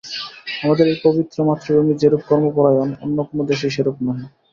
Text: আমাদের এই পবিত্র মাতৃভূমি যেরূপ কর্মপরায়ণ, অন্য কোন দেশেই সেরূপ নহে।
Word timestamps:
আমাদের 0.63 0.85
এই 0.87 0.97
পবিত্র 1.03 1.37
মাতৃভূমি 1.47 1.93
যেরূপ 2.01 2.21
কর্মপরায়ণ, 2.29 2.89
অন্য 3.03 3.17
কোন 3.27 3.39
দেশেই 3.49 3.73
সেরূপ 3.75 3.97
নহে। 4.05 4.25